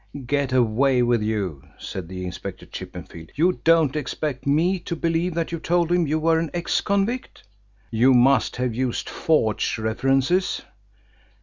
"Get 0.25 0.51
away 0.51 1.03
with 1.03 1.21
you," 1.21 1.61
said 1.77 2.11
Inspector 2.11 2.65
Chippenfield. 2.65 3.29
"You 3.35 3.59
don't 3.63 3.95
expect 3.95 4.47
me 4.47 4.79
to 4.79 4.95
believe 4.95 5.35
that 5.35 5.51
you 5.51 5.59
told 5.59 5.91
him 5.91 6.07
you 6.07 6.17
were 6.17 6.39
an 6.39 6.49
ex 6.55 6.81
convict? 6.81 7.43
You 7.91 8.15
must 8.15 8.55
have 8.55 8.73
used 8.73 9.07
forged 9.07 9.77
references." 9.77 10.63